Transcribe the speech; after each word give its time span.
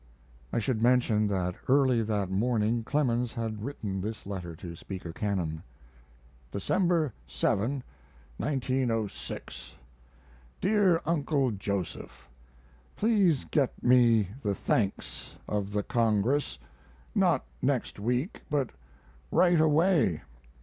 I 0.51 0.57
should 0.57 0.81
mention 0.81 1.27
that 1.27 1.53
early 1.67 2.01
that 2.01 2.31
morning 2.31 2.83
Clemens 2.83 3.33
had 3.33 3.61
written 3.63 4.01
this 4.01 4.25
letter 4.25 4.55
to 4.55 4.75
Speaker 4.75 5.13
Cannon: 5.13 5.61
December 6.51 7.13
7, 7.27 7.83
1906. 8.37 9.75
DEAR 10.59 11.01
UNCLE 11.05 11.51
JOSEPH, 11.51 12.27
Please 12.95 13.45
get 13.45 13.83
me 13.83 14.29
the 14.41 14.55
thanks 14.55 15.35
of 15.47 15.71
the 15.71 15.83
Congress 15.83 16.57
not 17.13 17.45
next 17.61 17.99
week, 17.99 18.41
but 18.49 18.71
right 19.29 19.61
away. 19.61 20.23